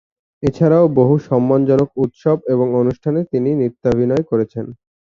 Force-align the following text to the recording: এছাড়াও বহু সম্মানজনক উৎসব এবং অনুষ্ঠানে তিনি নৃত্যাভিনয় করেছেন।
এছাড়াও 0.43 0.85
বহু 0.99 1.15
সম্মানজনক 1.27 1.89
উৎসব 2.03 2.37
এবং 2.53 2.67
অনুষ্ঠানে 2.81 3.19
তিনি 3.31 3.49
নৃত্যাভিনয় 3.59 4.23
করেছেন। 4.31 4.65